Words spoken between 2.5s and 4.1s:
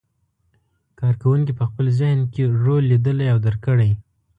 رول لیدلی او درک کړی.